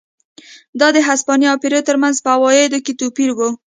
[0.79, 3.39] دا د هسپانیا او پیرو ترمنځ په عوایدو کې توپیر و.